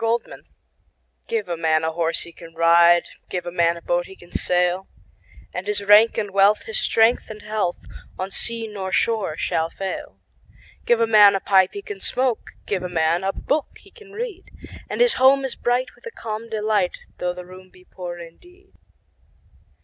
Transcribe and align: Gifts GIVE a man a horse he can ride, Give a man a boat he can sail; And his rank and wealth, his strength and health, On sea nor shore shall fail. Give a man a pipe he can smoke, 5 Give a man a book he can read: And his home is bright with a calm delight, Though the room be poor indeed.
Gifts 0.01 0.47
GIVE 1.27 1.47
a 1.47 1.55
man 1.55 1.83
a 1.83 1.91
horse 1.91 2.21
he 2.21 2.33
can 2.33 2.55
ride, 2.55 3.09
Give 3.29 3.45
a 3.45 3.51
man 3.51 3.77
a 3.77 3.83
boat 3.83 4.07
he 4.07 4.15
can 4.15 4.31
sail; 4.31 4.87
And 5.53 5.67
his 5.67 5.83
rank 5.83 6.17
and 6.17 6.31
wealth, 6.31 6.63
his 6.63 6.79
strength 6.79 7.29
and 7.29 7.43
health, 7.43 7.77
On 8.17 8.31
sea 8.31 8.65
nor 8.67 8.91
shore 8.91 9.37
shall 9.37 9.69
fail. 9.69 10.17
Give 10.87 10.99
a 10.99 11.05
man 11.05 11.35
a 11.35 11.39
pipe 11.39 11.73
he 11.73 11.83
can 11.83 11.99
smoke, 11.99 12.53
5 12.61 12.65
Give 12.65 12.81
a 12.81 12.89
man 12.89 13.23
a 13.23 13.31
book 13.31 13.77
he 13.77 13.91
can 13.91 14.11
read: 14.11 14.49
And 14.89 15.01
his 15.01 15.13
home 15.21 15.45
is 15.45 15.53
bright 15.55 15.93
with 15.93 16.07
a 16.07 16.11
calm 16.11 16.49
delight, 16.49 17.01
Though 17.19 17.35
the 17.35 17.45
room 17.45 17.69
be 17.69 17.83
poor 17.85 18.17
indeed. 18.17 18.73